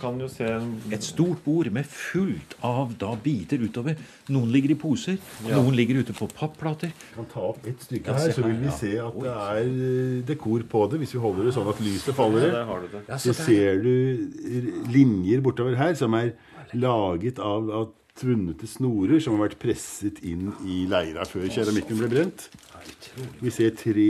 kan 0.00 0.16
vi 0.16 0.24
jo 0.24 0.30
se 0.32 0.48
Et 0.96 1.04
stort 1.04 1.42
bord 1.44 1.68
med 1.72 1.84
fullt 1.84 2.56
av 2.64 2.96
da 2.98 3.12
biter 3.20 3.60
utover. 3.60 4.00
Noen 4.32 4.48
ligger 4.52 4.72
i 4.72 4.78
poser, 4.80 5.20
ja. 5.44 5.60
noen 5.60 5.76
ligger 5.76 6.00
ute 6.00 6.16
på 6.16 6.30
papplater. 6.32 6.88
Vi 6.88 7.18
kan 7.20 7.28
ta 7.34 7.44
opp 7.50 7.68
et 7.68 7.84
stykke 7.84 8.16
her, 8.16 8.32
så 8.32 8.46
vil 8.48 8.58
vi 8.64 8.72
se 8.72 8.94
at 9.04 9.20
det 9.20 9.36
er 9.36 9.60
eh, 9.68 10.18
dekor 10.32 10.64
på 10.72 10.86
det. 10.88 11.02
Hvis 11.04 11.14
vi 11.18 11.22
holder 11.22 11.50
det 11.50 11.54
sånn 11.58 11.68
at 11.68 11.84
lyset 11.84 12.16
faller. 12.16 12.48
Ja, 12.48 12.64
har. 12.72 12.88
Så 13.20 13.36
ser 13.36 13.84
du 13.84 13.94
linjer 14.88 15.27
bortover 15.44 15.76
her 15.78 15.94
som 15.98 16.16
er 16.18 16.32
laget 16.72 17.38
av, 17.40 17.68
av 17.70 17.90
tvunne 18.18 18.56
snorer 18.66 19.20
som 19.22 19.36
har 19.36 19.46
vært 19.46 19.60
presset 19.62 20.22
inn 20.26 20.50
i 20.66 20.84
leira 20.90 21.26
før 21.28 21.46
keramikken 21.52 22.00
ble 22.00 22.10
brent. 22.12 22.48
Vi 23.40 23.52
ser 23.54 23.74
tre 23.78 24.08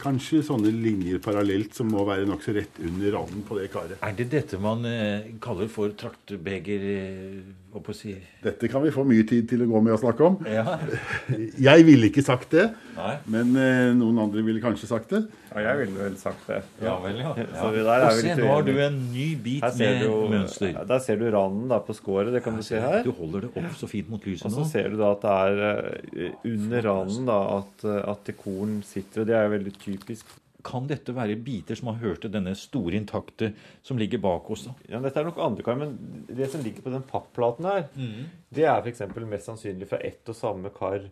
kanskje 0.00 0.42
sånne 0.46 0.72
linjer 0.72 1.20
parallelt 1.24 1.76
som 1.76 1.90
må 1.92 2.04
være 2.08 2.28
nokså 2.28 2.56
rett 2.56 2.80
under 2.82 3.14
randen 3.18 3.44
på 3.46 3.58
det 3.60 3.70
karet. 3.74 4.00
Er 4.00 4.16
det 4.18 4.28
dette 4.32 4.60
man 4.62 4.84
eh, 4.88 5.32
kaller 5.42 5.70
for 5.72 5.94
traktebeger? 5.98 6.90
Eh, 6.96 7.54
si? 7.96 8.14
Dette 8.42 8.68
kan 8.72 8.82
vi 8.82 8.90
få 8.94 9.04
mye 9.04 9.24
tid 9.28 9.48
til 9.50 9.64
å 9.64 9.66
gå 9.68 9.80
med 9.84 9.96
å 9.96 9.98
snakke 10.00 10.24
om. 10.24 10.38
Ja. 10.48 10.78
jeg 11.68 11.86
ville 11.86 12.08
ikke 12.10 12.24
sagt 12.24 12.54
det, 12.54 12.70
Nei. 12.96 13.16
men 13.32 13.52
eh, 13.60 13.90
noen 13.96 14.22
andre 14.26 14.44
ville 14.46 14.62
kanskje 14.62 14.88
sagt 14.88 15.12
det. 15.12 15.26
Ja, 15.52 15.62
jeg 15.70 15.86
ville 15.86 16.00
vel 16.02 16.16
sagt 16.20 16.48
det. 16.50 16.58
Ja, 16.84 16.96
vel, 17.00 17.20
ja. 17.22 17.32
ja. 17.38 17.46
Og 17.64 18.18
se, 18.18 18.34
nå 18.36 18.48
har 18.50 18.64
du 18.66 18.72
en 18.82 18.96
ny 19.12 19.28
bit 19.40 19.64
med 19.78 20.02
du, 20.02 20.08
mønster. 20.32 20.74
Der 20.88 21.02
ser 21.04 21.20
du 21.20 21.26
randen 21.32 21.70
da 21.72 21.78
på 21.84 21.96
skåret. 21.96 22.32
Det 22.34 22.42
kan 22.44 22.58
du 22.58 22.64
se 22.66 22.80
her. 22.82 22.98
Du 23.06 23.12
holder 23.16 23.46
det 23.46 23.52
opp 23.62 23.78
så 23.78 23.88
fint 23.88 24.10
mot 24.12 24.24
lyset 24.28 24.48
nå. 24.48 24.52
Og 24.52 24.58
så 24.58 24.66
ser 24.74 24.92
du 24.92 24.98
da 25.00 25.12
at 25.14 25.24
det 25.24 25.36
er 25.36 25.62
uh, 25.62 26.50
under 26.52 26.88
randen 26.90 27.30
da, 27.30 27.38
at, 27.56 27.86
at 28.02 28.32
korn 28.40 28.80
sitter. 28.86 29.22
Og 29.22 29.30
det 29.30 29.36
er 29.36 29.46
jo 29.46 29.54
veldig 29.56 29.72
typisk. 29.80 30.34
Kan 30.66 30.88
dette 30.90 31.14
være 31.14 31.36
biter 31.38 31.78
som 31.78 31.92
har 31.92 32.00
hørt 32.00 32.24
til 32.24 32.32
denne 32.34 32.56
store 32.58 32.98
intakte 32.98 33.52
som 33.86 34.00
ligger 34.00 34.18
bak 34.24 34.48
oss? 34.50 34.64
da? 34.66 34.74
Ja, 34.90 35.00
Dette 35.04 35.22
er 35.22 35.28
nok 35.28 35.38
andre 35.44 35.62
kar, 35.62 35.78
men 35.78 35.94
det 36.26 36.48
som 36.50 36.64
ligger 36.64 36.82
på 36.82 36.90
den 36.90 37.06
papplaten 37.06 37.68
her, 37.68 37.86
mm. 37.94 38.26
det 38.56 38.66
er 38.66 38.82
f.eks. 38.82 39.04
mest 39.30 39.46
sannsynlig 39.46 39.88
fra 39.92 40.02
ett 40.02 40.26
og 40.32 40.38
samme 40.38 40.74
kar. 40.74 41.06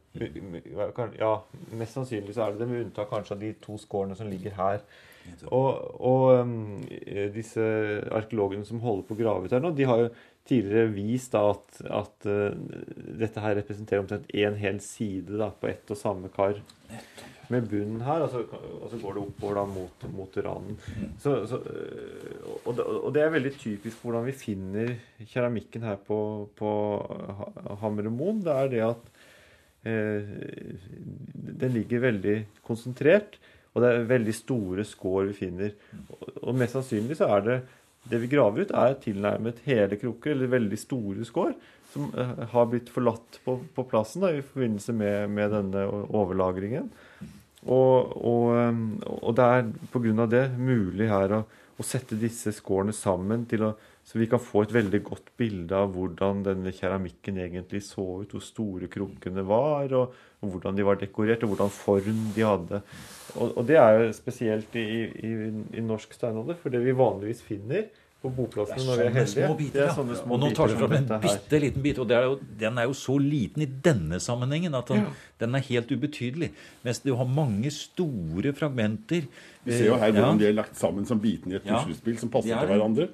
Ja, 1.21 1.35
mest 1.71 2.01
sannsynlig 2.01 2.35
så 2.35 2.49
er 2.49 2.55
det 2.55 2.65
det, 2.65 2.71
med 2.73 2.87
unntak 2.89 3.13
kanskje 3.13 3.37
av 3.37 3.45
de 3.45 3.55
to 3.63 3.79
skårene 3.79 4.19
som 4.19 4.33
ligger 4.33 4.59
her. 4.59 4.83
Og, 5.49 5.71
og 6.05 6.25
um, 6.43 6.83
disse 7.33 7.65
arkeologene 8.13 8.67
som 8.69 8.83
holder 8.83 9.07
på 9.09 9.17
å 9.17 9.21
grave 9.23 9.47
ut 9.47 9.55
her 9.55 9.63
nå, 9.63 9.71
de 9.77 9.87
har 9.89 10.03
jo 10.03 10.11
tidligere 10.49 10.93
vist 10.93 11.35
da, 11.35 11.45
at, 11.55 11.79
at 11.89 12.27
uh, 12.29 12.57
dette 13.21 13.45
her 13.45 13.57
representerer 13.61 14.03
omtrent 14.05 14.27
én 14.37 14.59
hel 14.61 14.81
side 14.85 15.39
da, 15.41 15.51
på 15.51 15.71
ett 15.71 15.93
og 15.95 16.01
samme 16.01 16.33
kar. 16.35 16.61
Med 17.53 17.67
bunnen 17.69 18.01
her, 18.01 18.23
og 18.25 18.31
så, 18.33 18.41
og 18.79 18.87
så 18.89 18.99
går 19.03 19.17
det 19.17 19.23
oppover 19.23 19.59
da 19.59 19.65
mot, 19.69 20.05
mot 20.15 20.37
ranen. 20.47 20.79
Så, 21.21 21.35
så, 21.51 21.61
uh, 21.61 22.53
og, 22.65 22.81
og, 22.81 23.09
det, 23.15 23.25
er 23.25 23.35
veldig 23.37 23.55
typisk 23.61 24.05
hvordan 24.05 24.25
vi 24.29 24.37
finner 24.37 24.95
keramikken 25.33 25.85
her 25.85 26.01
på, 26.01 26.19
på 26.57 26.71
Hammermoen. 27.83 28.45
Det 28.45 28.55
er 28.55 28.73
det 28.73 28.85
at 28.87 29.11
uh, 29.89 30.37
den 31.65 31.77
ligger 31.77 32.07
veldig 32.09 32.39
konsentrert. 32.65 33.41
Og 33.75 33.83
det 33.83 33.91
er 33.91 34.05
veldig 34.07 34.35
store 34.37 34.85
skår 34.87 35.31
vi 35.33 35.39
finner. 35.39 35.73
Og 36.45 36.55
mest 36.55 36.77
sannsynlig 36.77 37.19
så 37.19 37.27
er 37.35 37.49
det 37.49 37.57
det 38.11 38.21
vi 38.21 38.29
graver 38.33 38.65
ut, 38.65 38.75
er 38.77 38.99
tilnærmet 39.01 39.63
hele 39.65 39.99
krukker, 40.01 40.35
eller 40.35 40.53
veldig 40.53 40.79
store 40.81 41.25
skår, 41.29 41.55
som 41.95 42.11
uh, 42.17 42.45
har 42.53 42.69
blitt 42.71 42.91
forlatt 42.93 43.41
på, 43.45 43.57
på 43.75 43.87
plassen 43.89 44.25
da, 44.25 44.33
i 44.35 44.45
forbindelse 44.45 44.95
med, 44.97 45.33
med 45.33 45.55
denne 45.55 45.87
overlagringen. 45.89 46.91
Og, 47.65 48.13
og, 48.21 48.51
um, 48.61 48.85
og 49.23 49.37
det 49.39 49.45
er 49.57 49.69
pga. 49.93 50.27
det 50.29 50.45
mulig 50.59 51.09
her 51.09 51.39
å, 51.39 51.43
å, 51.79 51.87
sette 51.87 52.19
disse 52.21 52.53
skårene 52.53 52.93
sammen 52.93 53.47
til 53.49 53.71
å, 53.71 53.73
så 54.05 54.21
vi 54.21 54.29
kan 54.29 54.43
få 54.43 54.67
et 54.67 54.75
veldig 54.75 55.01
godt 55.07 55.31
bilde 55.41 55.77
av 55.79 55.95
hvordan 55.95 56.43
denne 56.45 56.73
keramikken 56.77 57.41
egentlig 57.41 57.81
så 57.87 58.05
ut, 58.21 58.35
hvor 58.35 58.45
store 58.45 58.89
krukkene 58.93 59.45
var, 59.49 59.95
og, 59.97 60.15
og 60.45 60.53
hvordan 60.53 60.77
de 60.77 60.85
var 60.85 61.01
dekorert, 61.01 61.43
og 61.47 61.55
hvordan 61.55 61.73
form 61.73 62.23
de 62.37 62.45
hadde. 62.45 62.83
Og, 63.35 63.57
og 63.57 63.63
det 63.67 63.79
er 63.81 63.99
jo 64.03 64.13
spesielt 64.17 64.77
i, 64.77 64.87
i, 65.09 65.35
i 65.81 65.85
norsk 65.85 66.13
steinalder, 66.19 66.61
for 66.61 66.75
det 66.75 66.85
vi 66.85 66.97
vanligvis 66.97 67.41
finner, 67.49 67.89
på 68.25 68.31
boplassene 68.33 68.85
når 68.87 69.01
vi 69.01 69.05
er 69.05 69.15
heldige. 69.19 69.47
Små 69.49 69.57
biter, 69.59 69.83
ja. 69.85 69.95
sånne 69.97 70.15
små 70.17 70.37
og 70.37 70.41
nå 70.41 70.51
tar 70.57 70.71
du 70.71 70.75
biter 70.75 70.87
fram 70.87 70.95
en 70.97 71.25
bitte 71.25 71.61
liten 71.61 71.85
bit, 71.85 71.99
og 72.01 72.09
det 72.09 72.17
er 72.17 72.29
jo, 72.29 72.37
den 72.63 72.81
er 72.81 72.87
jo 72.89 72.95
så 72.97 73.17
liten 73.21 73.65
i 73.65 73.69
denne 73.89 74.21
sammenhengen 74.23 74.79
at 74.79 74.93
den, 74.93 75.03
Ja. 75.05 75.13
den 75.45 75.59
er 75.59 75.67
helt 75.69 75.93
ubetydelig. 75.93 76.53
Mens 76.87 77.03
du 77.05 77.13
har 77.19 77.29
mange 77.29 77.73
store 77.75 78.55
fragmenter. 78.57 79.29
Vi 79.65 79.73
ser 79.73 79.87
jo 79.89 79.97
her 80.01 80.13
hvordan 80.13 80.39
de 80.41 80.47
er 80.49 80.57
lagt 80.57 80.77
sammen 80.77 81.07
som 81.09 81.21
bitene 81.23 81.57
i 81.57 81.59
et 81.59 81.65
puslespill 81.67 82.19
som 82.21 82.31
passer 82.33 82.53
er 82.53 82.65
til 82.67 82.73
hverandre. 82.75 83.09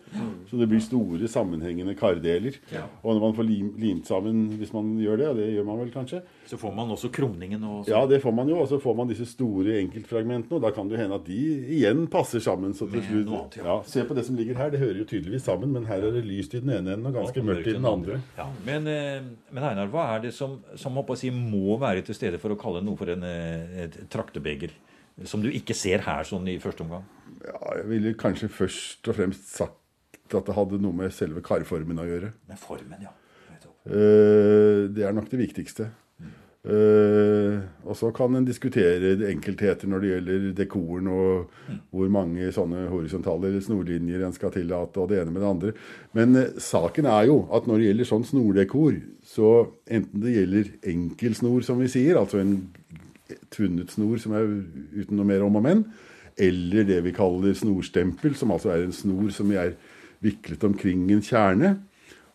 Så 0.50 0.59
det 0.61 0.69
blir 0.71 0.83
store, 0.83 1.28
sammenhengende 1.30 1.95
kardeler. 1.99 2.57
Og 3.02 3.14
når 3.14 3.21
man 3.23 3.37
får 3.38 3.47
lim, 3.47 3.69
limt 3.80 4.11
sammen, 4.11 4.49
hvis 4.59 4.73
man 4.75 4.92
gjør 5.00 5.21
det, 5.21 5.28
og 5.30 5.40
det 5.40 5.49
gjør 5.54 5.69
man 5.71 5.83
vel 5.85 5.92
kanskje, 5.95 6.23
Så 6.50 6.59
får 6.59 6.73
man 6.75 6.90
også 6.90 7.12
krumningen 7.14 7.62
og 7.62 7.87
ja, 7.87 8.00
det 8.11 8.19
får 8.23 8.33
man 8.35 8.49
jo, 8.50 8.57
og 8.59 8.66
så 8.69 8.80
får 8.83 8.97
man 8.99 9.07
disse 9.09 9.26
store 9.30 9.76
enkeltfragmentene, 9.85 10.57
og 10.59 10.64
da 10.64 10.73
kan 10.75 10.88
det 10.90 10.97
jo 10.97 11.02
hende 11.04 11.14
at 11.21 11.26
de 11.28 11.38
igjen 11.78 12.07
passer 12.11 12.42
sammen. 12.42 12.75
Så 12.75 12.88
til 12.90 13.04
slutt, 13.07 13.57
ja. 13.61 13.76
Se 13.87 14.02
på 14.04 14.16
det 14.19 14.25
som 14.26 14.35
ligger 14.38 14.59
her, 14.59 14.71
det 14.75 14.80
hører 14.83 14.99
jo 14.99 15.07
tydeligvis 15.07 15.47
sammen, 15.47 15.71
men 15.76 15.87
her 15.87 16.02
er 16.02 16.11
det 16.16 16.25
lyst 16.26 16.54
i 16.59 16.61
den 16.64 16.75
ene 16.75 16.97
enden 16.97 17.07
og 17.07 17.14
ganske 17.21 17.45
mørkt 17.47 17.71
i 17.71 17.76
den 17.76 17.87
andre. 17.87 18.19
Ja, 18.37 18.49
men, 18.66 18.87
eh, 18.90 19.23
men 19.52 19.62
Einar, 19.71 19.90
hva 19.92 20.09
er 20.16 20.26
det 20.26 20.35
som, 20.35 20.59
som 20.75 20.99
håper 20.99 21.14
å 21.14 21.21
si, 21.23 21.30
må 21.30 21.78
være 21.78 22.02
til 22.07 22.19
stede 22.19 22.40
for 22.42 22.50
å 22.50 22.59
kalle 22.59 22.83
noe 22.83 22.99
for 22.99 23.11
en, 23.14 23.23
eh, 23.23 23.85
et 23.87 24.00
traktebeger? 24.11 24.75
Som 25.29 25.43
du 25.45 25.50
ikke 25.53 25.77
ser 25.77 26.05
her 26.07 26.25
sånn 26.25 26.49
i 26.49 26.59
første 26.62 26.85
omgang? 26.87 27.05
Ja, 27.45 27.59
jeg 27.81 27.89
ville 27.91 28.15
kanskje 28.21 28.49
først 28.53 29.09
og 29.11 29.17
fremst 29.19 29.50
sagt 29.53 30.35
at 30.37 30.47
det 30.47 30.55
hadde 30.55 30.79
noe 30.81 30.95
med 30.97 31.12
selve 31.12 31.43
karformen 31.45 31.99
å 32.00 32.07
gjøre. 32.07 32.33
Med 32.49 32.61
formen, 32.61 33.03
ja. 33.03 33.12
Eh, 33.89 34.89
Det 34.93 35.05
er 35.07 35.12
nok 35.17 35.31
det 35.31 35.41
viktigste. 35.41 35.91
Eh, 36.61 37.57
og 37.89 37.97
så 37.97 38.11
kan 38.12 38.35
en 38.37 38.45
diskutere 38.45 39.15
enkeltheter 39.31 39.89
når 39.89 40.03
det 40.03 40.11
gjelder 40.11 40.43
dekoren 40.59 41.07
og 41.09 41.55
hvor 41.89 42.11
mange 42.12 42.50
sånne 42.53 42.83
horisontale 42.91 43.55
snorlinjer 43.65 44.27
en 44.27 44.37
skal 44.37 44.53
tillate, 44.53 45.00
og 45.00 45.09
det 45.09 45.23
ene 45.23 45.33
med 45.33 45.41
det 45.41 45.49
andre. 45.49 45.73
Men 46.12 46.37
eh, 46.37 46.53
saken 46.61 47.09
er 47.09 47.31
jo 47.31 47.39
at 47.57 47.65
når 47.65 47.81
det 47.81 47.89
gjelder 47.89 48.11
sånn 48.11 48.29
snordekor, 48.29 49.00
så 49.25 49.55
enten 49.89 50.21
det 50.21 50.37
gjelder 50.37 50.71
enkelsnor, 50.93 51.65
som 51.65 51.81
vi 51.81 51.89
sier, 51.89 52.21
altså 52.21 52.43
en 52.43 52.55
tvunnet 53.54 53.92
snor 53.95 54.21
som 54.23 54.35
er 54.37 54.47
uten 54.47 55.19
noe 55.19 55.28
mer 55.28 55.45
om 55.47 55.59
og 55.59 55.64
men, 55.66 55.85
eller 56.40 56.87
det 56.88 57.00
vi 57.04 57.14
kaller 57.14 57.57
snorstempel, 57.57 58.35
som 58.38 58.52
altså 58.54 58.73
er 58.73 58.87
en 58.87 58.97
snor 58.97 59.30
som 59.35 59.50
er 59.52 59.75
viklet 60.25 60.64
omkring 60.64 61.07
en 61.11 61.25
kjerne 61.25 61.75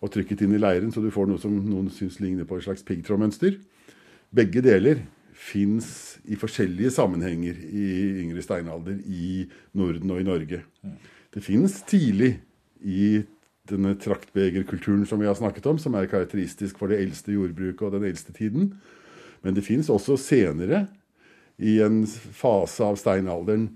og 0.03 0.12
trykket 0.13 0.43
inn 0.45 0.55
i 0.57 0.62
leiren, 0.62 0.91
så 0.93 1.01
du 1.01 1.12
får 1.13 1.29
noe 1.29 1.41
som 1.41 1.53
noen 1.55 1.89
syns 1.93 2.19
ligner 2.22 2.48
på 2.48 2.60
et 2.60 2.65
slags 2.67 2.86
piggtrådmønster. 2.86 3.57
Begge 4.36 4.62
deler 4.65 5.01
fins 5.36 6.17
i 6.29 6.38
forskjellige 6.39 6.93
sammenhenger 6.95 7.57
i 7.67 7.86
yngre 8.24 8.43
steinalder 8.43 9.00
i 9.05 9.45
Norden 9.75 10.13
og 10.13 10.22
i 10.22 10.27
Norge. 10.27 10.62
Det 11.34 11.43
fins 11.43 11.81
tidlig 11.88 12.36
i 12.86 13.24
denne 13.69 13.95
traktbegerkulturen 14.00 15.05
som 15.10 15.19
vi 15.22 15.27
har 15.27 15.38
snakket 15.38 15.65
om, 15.72 15.79
som 15.81 15.95
er 15.98 16.10
karakteristisk 16.10 16.77
for 16.79 16.91
det 16.91 17.01
eldste 17.01 17.34
jordbruket 17.34 17.88
og 17.88 17.98
den 17.98 18.05
eldste 18.12 18.34
tiden. 18.36 18.75
Men 19.43 19.57
det 19.57 19.65
fins 19.65 19.89
også 19.89 20.17
senere, 20.22 20.86
i 21.57 21.79
en 21.83 22.03
fase 22.07 22.83
av 22.83 22.97
steinalderen 23.00 23.69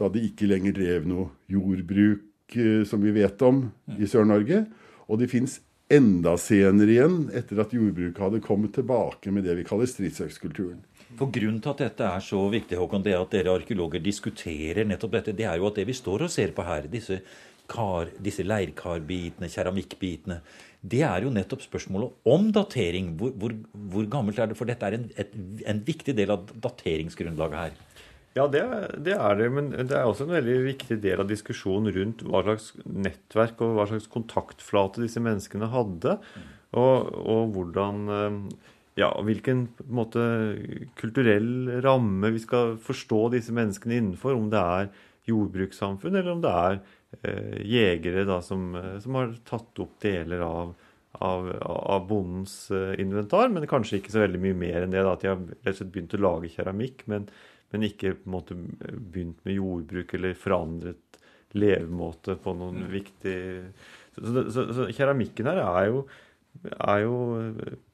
da 0.00 0.08
de 0.10 0.22
ikke 0.26 0.48
lenger 0.50 0.74
drev 0.76 1.08
noe 1.08 1.28
jordbruk 1.52 2.56
eh, 2.56 2.82
som 2.88 3.02
vi 3.04 3.14
vet 3.14 3.42
om 3.46 3.66
i 3.98 4.08
Sør-Norge. 4.08 4.64
Og 5.06 5.20
det 5.20 5.30
fins 5.30 5.60
enda 5.92 6.36
senere 6.40 6.94
igjen, 6.94 7.18
etter 7.36 7.60
at 7.62 7.74
jordbruket 7.76 8.22
hadde 8.22 8.40
kommet 8.44 8.72
tilbake 8.76 9.32
med 9.34 9.44
det 9.46 9.58
vi 9.58 9.66
kaller 9.68 9.90
stridsøkskulturen. 9.90 10.80
For 11.18 11.28
Grunnen 11.28 11.60
til 11.60 11.74
at 11.74 11.82
dette 11.82 12.06
er 12.08 12.22
så 12.24 12.40
viktig, 12.48 12.78
Håkon, 12.80 13.02
det 13.04 13.12
er 13.12 13.20
at 13.20 13.34
dere 13.34 13.52
arkeologer 13.52 14.00
diskuterer 14.00 14.86
nettopp 14.88 15.18
dette, 15.18 15.34
det 15.36 15.44
er 15.44 15.60
jo 15.60 15.68
at 15.68 15.76
det 15.76 15.84
vi 15.90 15.96
står 15.96 16.24
og 16.24 16.32
ser 16.32 16.54
på 16.56 16.64
her, 16.64 16.88
disse, 16.88 17.18
kar, 17.72 18.12
disse 18.22 18.44
leirkarbitene, 18.44 19.48
keramikkbitene, 19.52 20.40
det 20.82 21.04
er 21.06 21.24
jo 21.24 21.30
nettopp 21.32 21.62
spørsmålet 21.64 22.28
om 22.34 22.48
datering. 22.54 23.12
Hvor, 23.18 23.32
hvor, 23.38 23.54
hvor 23.92 24.08
gammelt 24.10 24.40
er 24.42 24.50
det? 24.50 24.58
For 24.58 24.68
dette 24.68 24.88
er 24.88 24.98
en, 24.98 25.08
et, 25.20 25.36
en 25.70 25.82
viktig 25.86 26.14
del 26.18 26.34
av 26.34 26.50
dateringsgrunnlaget 26.64 27.60
her. 27.60 27.76
Ja, 28.32 28.46
det, 28.48 28.62
det 29.04 29.14
er 29.14 29.36
det. 29.38 29.48
Men 29.52 29.70
det 29.76 29.94
er 29.94 30.08
også 30.08 30.26
en 30.26 30.34
veldig 30.34 30.58
viktig 30.66 30.98
del 31.04 31.22
av 31.22 31.30
diskusjonen 31.30 31.92
rundt 31.94 32.24
hva 32.26 32.42
slags 32.46 32.72
nettverk 32.88 33.60
og 33.64 33.76
hva 33.76 33.86
slags 33.90 34.08
kontaktflate 34.12 35.04
disse 35.04 35.22
menneskene 35.22 35.68
hadde. 35.72 36.16
Og, 36.72 37.12
og 37.22 37.56
hvordan 37.56 38.06
eh, 38.18 38.38
Ja, 39.00 39.08
hvilken 39.24 39.70
måte, 39.88 40.20
kulturell 41.00 41.78
ramme 41.84 42.28
vi 42.34 42.42
skal 42.42 42.74
forstå 42.76 43.20
disse 43.32 43.54
menneskene 43.56 43.96
innenfor. 44.00 44.34
Om 44.36 44.50
det 44.52 44.60
er 44.60 44.90
jordbrukssamfunn, 45.30 46.18
eller 46.18 46.34
om 46.34 46.42
det 46.44 46.52
er 46.52 46.82
jegere 47.66 48.24
da, 48.28 48.40
som, 48.44 48.70
eh, 48.78 48.96
som 49.04 49.18
har 49.18 49.34
tatt 49.48 49.84
opp 49.84 49.98
deler 50.02 50.46
av 50.46 50.74
av, 51.12 51.48
av 51.60 52.06
bondens 52.08 52.70
eh, 52.70 53.00
inventar, 53.00 53.50
men 53.52 53.66
kanskje 53.68 53.98
ikke 54.00 54.14
så 54.14 54.22
veldig 54.24 54.40
mye 54.42 54.56
mer 54.56 54.84
enn 54.86 54.94
det. 54.94 55.02
Da, 55.04 55.12
at 55.12 55.24
de 55.24 55.28
har 55.30 55.40
rett 55.42 55.74
og 55.74 55.80
slett 55.82 55.92
begynt 55.94 56.16
å 56.16 56.22
lage 56.22 56.52
keramikk, 56.54 57.04
men, 57.12 57.26
men 57.74 57.86
ikke 57.88 58.14
på 58.16 58.30
en 58.30 58.36
måte 58.36 58.56
begynt 58.56 59.42
med 59.44 59.58
jordbruk 59.58 60.14
eller 60.16 60.38
forandret 60.38 61.20
levemåte 61.52 62.38
på 62.40 62.54
noen 62.56 62.86
viktig 62.88 63.36
så, 64.14 64.22
så, 64.24 64.44
så, 64.48 64.62
så 64.72 64.86
keramikken 64.96 65.50
her 65.50 65.60
er 65.60 65.90
jo, 65.90 66.06
er 66.62 67.02
jo 67.02 67.16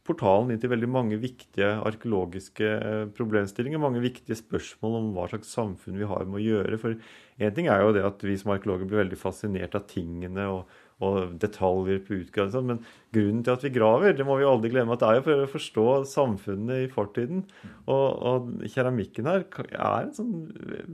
portalen 0.09 0.53
inn 0.53 0.61
til 0.61 0.73
veldig 0.73 0.88
mange 0.91 1.19
viktige 1.21 1.69
arkeologiske 1.88 2.69
eh, 2.69 3.05
problemstillinger. 3.17 3.81
Mange 3.81 4.03
viktige 4.03 4.38
spørsmål 4.38 4.99
om 4.99 5.09
hva 5.17 5.29
slags 5.31 5.53
samfunn 5.55 5.99
vi 6.00 6.09
har 6.09 6.27
med 6.29 6.41
å 6.41 6.45
gjøre. 6.45 6.81
For 6.81 6.97
én 7.38 7.57
ting 7.57 7.69
er 7.71 7.85
jo 7.85 7.95
det 7.97 8.05
at 8.09 8.25
vi 8.25 8.37
som 8.41 8.55
arkeologer 8.55 8.88
blir 8.88 9.03
veldig 9.05 9.21
fascinert 9.21 9.77
av 9.79 9.87
tingene 9.91 10.49
og, 10.53 10.79
og 11.05 11.37
detaljer 11.41 12.00
på 12.05 12.17
utgravelse, 12.23 12.65
men 12.67 12.81
grunnen 13.15 13.45
til 13.47 13.55
at 13.55 13.67
vi 13.67 13.75
graver, 13.75 14.17
det 14.17 14.27
må 14.27 14.38
vi 14.41 14.49
aldri 14.49 14.73
glemme 14.73 14.97
at 14.97 15.05
det 15.05 15.11
er 15.11 15.21
jo 15.21 15.27
for 15.29 15.45
å 15.45 15.53
forstå 15.53 15.87
samfunnet 16.15 16.87
i 16.87 16.91
fortiden. 16.93 17.45
Og, 17.87 18.09
og 18.33 18.67
keramikken 18.75 19.31
her 19.31 19.47
er 19.69 20.00
en 20.00 20.17
sånn 20.17 20.35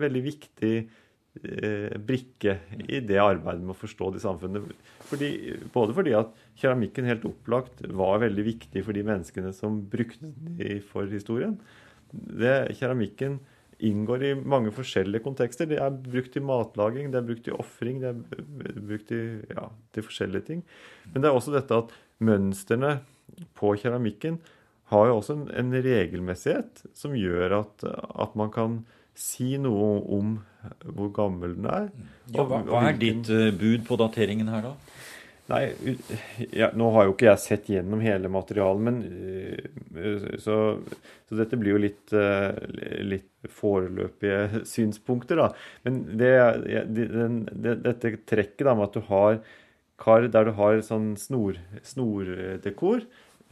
veldig 0.04 0.24
viktig 0.26 0.74
eh, 0.82 1.94
brikke 2.10 2.58
i 2.84 3.00
det 3.00 3.22
arbeidet 3.22 3.62
med 3.62 3.76
å 3.76 3.82
forstå 3.86 4.12
de 4.14 4.26
samfunnene. 4.26 4.82
Fordi, 5.08 5.30
både 5.72 5.96
fordi 5.96 6.18
at 6.18 6.43
keramikken 6.60 7.08
helt 7.08 7.24
opplagt 7.28 7.82
var 7.90 8.22
veldig 8.22 8.44
viktig 8.46 8.84
for 8.86 8.96
de 8.96 9.02
menneskene 9.06 9.52
som 9.56 9.80
brukte 9.90 10.30
den 10.30 10.84
for 10.90 11.10
historien. 11.10 11.58
Det, 12.14 12.76
keramikken 12.78 13.40
inngår 13.84 14.24
i 14.24 14.32
mange 14.38 14.70
forskjellige 14.74 15.24
kontekster. 15.24 15.68
Det 15.68 15.80
er 15.82 15.94
brukt 15.94 16.36
i 16.38 16.42
matlaging, 16.44 17.10
det 17.12 17.20
er 17.20 17.26
brukt 17.26 17.48
i 17.50 17.54
ofring, 17.54 18.00
det 18.02 18.12
er 18.12 18.78
brukt 18.78 19.10
i, 19.14 19.22
ja, 19.50 19.68
til 19.94 20.06
forskjellige 20.06 20.48
ting. 20.50 20.62
Men 21.12 21.24
det 21.24 21.30
er 21.30 21.38
også 21.38 21.54
dette 21.54 21.80
at 21.84 21.94
mønstrene 22.24 22.98
på 23.58 23.74
keramikken 23.80 24.38
har 24.92 25.08
jo 25.08 25.18
også 25.18 25.38
en, 25.38 25.46
en 25.58 25.72
regelmessighet 25.84 26.84
som 26.96 27.16
gjør 27.18 27.58
at, 27.62 27.86
at 28.20 28.36
man 28.38 28.52
kan 28.54 28.82
si 29.14 29.54
noe 29.62 30.02
om 30.12 30.36
hvor 30.84 31.10
gammel 31.14 31.54
den 31.56 31.68
er. 31.70 31.90
Ja, 32.34 32.44
hva, 32.46 32.60
hva 32.66 32.82
er 32.88 32.98
ditt 32.98 33.30
uh, 33.30 33.50
bud 33.54 33.84
på 33.88 33.98
dateringen 34.00 34.50
her, 34.50 34.70
da? 34.70 34.74
Nei, 35.52 35.64
ja, 36.56 36.70
nå 36.72 36.86
har 36.94 37.04
jo 37.04 37.12
ikke 37.12 37.26
jeg 37.28 37.42
sett 37.42 37.66
gjennom 37.68 38.00
hele 38.00 38.30
materialet, 38.32 38.84
men 38.86 39.02
uh, 39.92 40.38
så, 40.40 40.56
så, 41.28 41.36
dette 41.36 41.58
blir 41.60 41.74
jo 41.74 41.82
litt, 41.82 42.14
uh, 42.16 42.56
litt 43.04 43.50
foreløpige 43.52 44.62
synspunkter, 44.74 45.42
da. 45.42 45.50
Men 45.84 46.00
det, 46.16 46.32
den, 46.96 47.42
det, 47.52 47.76
dette 47.84 48.16
trekket 48.24 48.64
da 48.64 48.76
med 48.78 48.88
at 48.88 48.96
du 48.96 49.04
har 49.10 49.42
kar 50.00 50.24
der 50.26 50.48
du 50.48 50.56
har 50.56 50.80
sånn 50.82 51.12
snor, 51.20 51.60
snordekor 51.86 53.04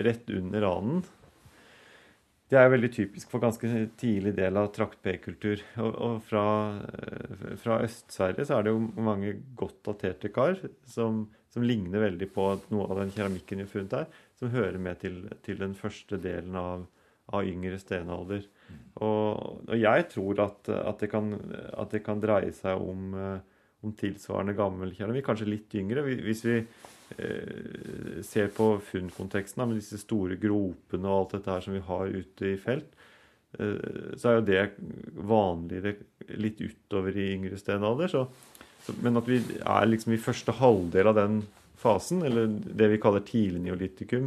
rett 0.03 0.33
under 0.33 0.65
ranen 0.65 1.05
det 2.53 2.59
er 2.61 2.69
veldig 2.69 2.91
typisk 2.93 3.31
for 3.33 3.41
ganske 3.41 3.69
tidlig 4.01 4.35
del 4.37 4.59
av 4.61 4.69
trakt-P-kultur. 4.77 5.63
Og, 5.81 5.93
og, 5.93 6.17
fra, 6.29 6.45
fra 7.63 7.79
Øst-Sverige 7.87 8.45
så 8.45 8.59
er 8.59 8.67
det 8.67 8.75
jo 8.75 8.83
mange 9.01 9.39
godt 9.57 9.79
daterte 9.89 10.29
kar 10.35 10.59
som, 10.85 11.25
som, 11.53 11.65
ligner 11.67 12.07
veldig 12.07 12.29
på 12.33 12.49
noe 12.73 12.89
av 12.89 13.03
den 13.03 13.13
keramikken 13.15 13.61
vi 13.61 13.67
har 13.67 13.73
funnet 13.73 13.97
her, 13.99 14.19
som 14.41 14.53
hører 14.53 14.79
med 14.83 15.01
til, 15.03 15.23
til 15.45 15.61
den 15.61 15.77
første 15.79 16.19
delen 16.23 16.57
av, 16.59 16.87
av 17.33 17.49
yngre 17.49 17.79
stenalder. 17.81 18.47
Og, 19.01 19.61
og, 19.69 19.77
jeg 19.79 20.09
tror 20.13 20.43
at, 20.47 20.73
at, 20.73 21.03
det 21.03 21.11
kan, 21.13 21.33
at, 21.73 21.93
det 21.93 22.03
kan, 22.07 22.21
dreie 22.23 22.53
seg 22.57 22.81
om, 22.81 23.15
om 23.83 23.95
tilsvarende 23.99 24.57
gammel 24.59 24.95
keramikk, 24.97 25.27
kanskje 25.29 25.51
litt 25.51 25.77
yngre. 25.79 26.05
Hvis 26.25 26.45
vi 26.47 26.59
eh, 26.61 28.21
ser 28.27 28.53
på 28.57 28.75
funnkonteksten 28.93 29.65
med 29.65 29.81
disse 29.81 30.01
store 30.03 30.39
gropene 30.41 31.09
og 31.09 31.19
alt 31.19 31.39
dette 31.39 31.57
her 31.57 31.65
som 31.65 31.77
vi 31.77 31.85
har 31.89 32.13
ute 32.13 32.53
i 32.53 32.59
felt, 32.61 32.93
eh, 33.59 34.13
så 34.17 34.33
er 34.33 34.39
jo 34.39 34.49
det 34.49 34.65
vanligere 35.33 35.97
litt 36.41 36.61
utover 36.63 37.17
i 37.17 37.33
yngre 37.37 37.61
stenalder. 37.61 38.13
Så, 38.13 38.27
men 39.03 39.21
at 39.21 39.29
vi 39.29 39.39
er 39.61 39.89
liksom 39.89 40.15
i 40.15 40.23
første 40.23 40.53
halvdel 40.59 41.07
av 41.13 41.19
den 41.19 41.43
fasen, 41.83 42.23
eller 42.27 42.43
det 42.49 42.89
vi 42.93 43.03
kaller 43.03 43.23
tidlig 43.27 43.61
neolitikum 43.65 44.27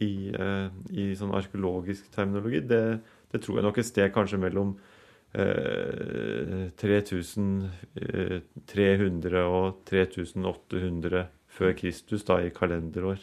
i, 0.00 0.30
eh, 0.34 0.68
i 0.96 1.16
sånn 1.18 1.34
arkeologisk 1.36 2.02
terminologi, 2.14 2.60
det, 2.66 2.98
det, 3.30 3.40
tror 3.42 3.56
jeg 3.58 3.64
nok 3.66 3.78
et 3.80 3.88
sted 3.88 4.08
kanskje 4.14 4.42
mellom 4.42 4.68
eh, 5.32 6.68
3300 6.80 9.44
og 9.46 9.66
3800 9.90 11.26
før 11.50 11.70
Kristus 11.78 12.22
da, 12.28 12.34
i 12.42 12.54
kalenderår. 12.54 13.18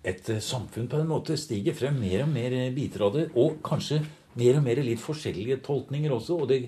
Et 0.00 0.30
eh, 0.32 0.44
samfunn 0.44 0.88
på 0.90 0.96
en 1.00 1.10
måte 1.10 1.32
stiger 1.40 1.74
frem 1.76 1.96
mer 2.00 2.20
og 2.24 2.30
mer 2.32 2.50
biter 2.76 3.00
av 3.06 3.10
det, 3.18 3.26
og 3.36 3.50
kanskje 3.66 3.98
mer 4.40 4.54
og 4.60 4.64
mer 4.64 4.78
litt 4.84 5.02
forskjellige 5.02 5.56
tolkninger 5.66 6.10
også. 6.14 6.32
Og 6.40 6.46
det, 6.50 6.58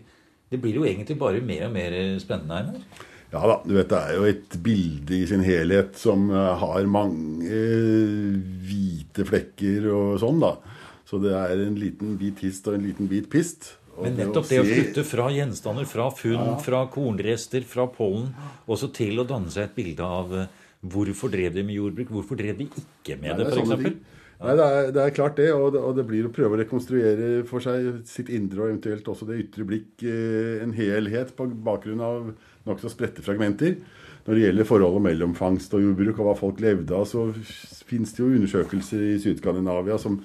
det 0.53 0.61
blir 0.63 0.77
jo 0.79 0.85
egentlig 0.87 1.17
bare 1.21 1.41
mer 1.45 1.67
og 1.71 1.75
mer 1.75 1.97
spennende, 2.23 2.61
Einar. 2.61 3.09
Ja 3.33 3.41
da, 3.49 3.55
du 3.65 3.73
vet 3.79 3.89
det 3.89 3.99
er 3.99 4.17
jo 4.19 4.25
et 4.29 4.57
bilde 4.61 5.15
i 5.17 5.27
sin 5.31 5.41
helhet 5.47 5.97
som 5.97 6.27
eh, 6.31 6.51
har 6.61 6.85
mange 6.93 7.49
eh, 7.49 8.35
hvite 8.69 9.25
flekker 9.29 9.87
og 9.93 10.19
sånn, 10.21 10.43
da. 10.45 10.53
Så 11.09 11.19
det 11.21 11.33
er 11.37 11.63
en 11.67 11.79
liten 11.81 12.15
bit 12.21 12.41
hist 12.45 12.69
og 12.69 12.77
en 12.79 12.85
liten 12.87 13.09
bit 13.11 13.31
pist. 13.33 13.73
Og 13.97 14.07
Men 14.07 14.15
nettopp 14.17 14.47
det 14.49 14.61
å 14.61 14.65
se- 14.65 14.73
flytte 14.77 15.03
fra 15.05 15.27
gjenstander, 15.33 15.85
fra 15.89 16.07
funn, 16.17 16.55
fra 16.65 16.87
kornrester, 16.93 17.65
fra 17.69 17.85
pollen, 17.93 18.31
også 18.69 18.89
til 18.97 19.21
å 19.21 19.27
danne 19.29 19.53
seg 19.53 19.67
et 19.71 19.75
bilde 19.77 20.05
av 20.21 20.33
eh, 20.33 20.47
hvorfor 20.83 21.31
drev 21.31 21.55
de 21.55 21.63
med 21.67 21.79
jordbruk, 21.79 22.11
hvorfor 22.11 22.39
drev 22.39 22.59
de 22.59 22.67
ikke 22.67 23.17
med 23.21 23.31
Nei, 23.31 23.39
det, 23.39 23.49
for 23.53 23.63
f.eks. 23.63 23.85
ting. 23.85 23.99
Nei, 24.43 24.55
det 24.59 24.65
er, 24.67 24.89
det 24.91 25.03
er 25.03 25.15
klart 25.15 25.37
det, 25.39 25.49
og 25.55 25.69
det, 25.75 25.81
og 25.87 25.95
det 25.95 26.05
blir 26.09 26.27
å 26.27 26.33
prøve 26.35 26.57
å 26.57 26.61
rekonstruere 26.61 27.45
for 27.47 27.63
seg 27.63 28.03
sitt 28.11 28.33
indre 28.35 28.65
og 28.65 28.73
eventuelt 28.73 29.11
også 29.13 29.29
det 29.29 29.39
ytre 29.45 29.67
blikk 29.69 30.03
eh, 30.03 30.63
en 30.65 30.75
helhet 30.75 31.31
på 31.39 31.47
bakgrunn 31.63 32.03
av 32.03 32.33
nokså 32.67 32.91
spredte 32.91 33.23
fragmenter. 33.23 33.79
Når 34.27 34.39
det 34.39 34.45
gjelder 34.45 34.67
forholdet 34.67 35.07
mellom 35.07 35.35
fangst 35.39 35.73
og 35.75 35.83
jordbruk 35.83 36.19
og 36.19 36.29
hva 36.29 36.37
folk 36.39 36.63
levde 36.63 36.95
av, 36.95 37.07
så 37.11 37.29
fins 37.87 38.15
det 38.15 38.23
jo 38.23 38.31
undersøkelser 38.35 39.07
i 39.13 39.17
Syd-Skandinavia 39.23 39.99
som 39.99 40.21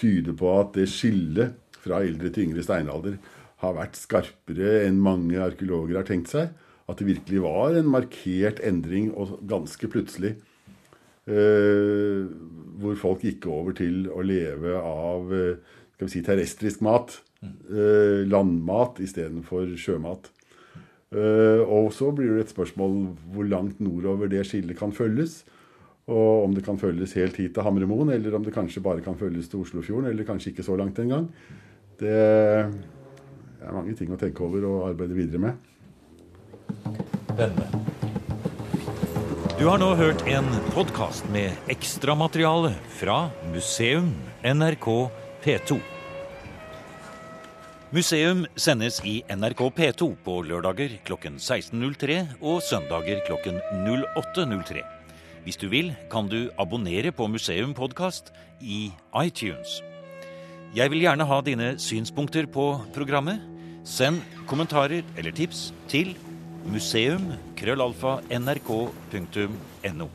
tyder 0.00 0.36
på 0.36 0.52
at 0.56 0.76
det 0.76 0.88
skillet 0.92 1.56
fra 1.82 2.00
eldre 2.04 2.30
til 2.32 2.48
yngre 2.48 2.64
steinalder 2.64 3.16
har 3.62 3.76
vært 3.76 3.98
skarpere 3.98 4.82
enn 4.86 5.00
mange 5.02 5.40
arkeologer 5.40 6.00
har 6.00 6.08
tenkt 6.08 6.32
seg. 6.32 6.52
At 6.90 6.98
det 6.98 7.08
virkelig 7.08 7.42
var 7.44 7.76
en 7.78 7.90
markert 7.90 8.62
endring, 8.64 9.12
og 9.14 9.38
ganske 9.48 9.90
plutselig. 9.90 10.34
Eh, 11.30 12.26
hvor 12.82 12.98
folk 12.98 13.22
gikk 13.22 13.46
over 13.46 13.76
til 13.78 14.08
å 14.10 14.24
leve 14.26 14.74
av 14.80 15.30
eh, 15.36 15.76
skal 15.94 16.08
vi 16.08 16.14
si, 16.16 16.22
terrestrisk 16.26 16.82
mat. 16.82 17.14
Eh, 17.42 18.22
landmat 18.26 18.98
istedenfor 19.02 19.74
sjømat. 19.78 20.30
Eh, 21.12 21.62
og 21.62 21.90
så 21.94 22.10
blir 22.14 22.32
det 22.32 22.46
et 22.46 22.54
spørsmål 22.54 22.94
hvor 23.34 23.48
langt 23.48 23.82
nordover 23.84 24.30
det 24.32 24.46
skillet 24.48 24.78
kan 24.78 24.94
følges. 24.96 25.42
Og 26.10 26.48
om 26.48 26.54
det 26.56 26.64
kan 26.66 26.80
følges 26.80 27.14
helt 27.14 27.36
hit 27.38 27.54
til 27.54 27.62
Hamremoen, 27.62 28.10
eller 28.10 28.34
om 28.34 28.42
det 28.42 28.54
kanskje 28.54 28.82
bare 28.82 29.04
kan 29.04 29.18
følges 29.18 29.50
til 29.50 29.62
Oslofjorden, 29.62 30.10
eller 30.10 30.26
kanskje 30.26 30.50
ikke 30.50 30.66
så 30.66 30.74
langt 30.76 30.98
engang. 30.98 31.28
Det 32.00 32.10
er 32.10 33.70
mange 33.70 33.94
ting 33.94 34.10
å 34.10 34.18
tenke 34.18 34.42
over 34.42 34.66
og 34.66 34.88
arbeide 34.88 35.14
videre 35.14 35.44
med. 35.44 35.71
Spennende. 37.32 37.64
Du 39.56 39.64
har 39.64 39.78
nå 39.80 39.92
hørt 39.96 40.20
en 40.28 40.48
podkast 40.74 41.24
med 41.32 41.54
ekstramateriale 41.72 42.74
fra 42.98 43.30
Museum 43.52 44.10
NRK 44.44 44.88
P2. 45.44 45.78
Museum 47.92 48.42
sendes 48.56 48.98
i 49.08 49.22
NRK 49.32 49.62
P2 49.78 50.08
på 50.26 50.34
lørdager 50.44 50.98
klokken 51.08 51.38
16.03 51.40 52.18
og 52.40 52.60
søndager 52.66 53.22
klokken 53.28 53.60
08.03. 53.86 54.82
Hvis 55.46 55.60
du 55.60 55.70
vil, 55.72 55.94
kan 56.12 56.28
du 56.28 56.50
abonnere 56.60 57.14
på 57.16 57.30
Museum 57.32 57.72
podkast 57.72 58.28
i 58.60 58.90
iTunes. 59.22 59.80
Jeg 60.76 60.92
vil 60.92 61.06
gjerne 61.06 61.24
ha 61.28 61.40
dine 61.40 61.72
synspunkter 61.80 62.44
på 62.44 62.74
programmet. 62.92 63.40
Send 63.88 64.20
kommentarer 64.46 65.00
eller 65.16 65.32
tips 65.32 65.70
til 65.88 66.12
museum 66.64 67.32
krøllalfa 67.56 68.20
nrk.no. 68.30 70.08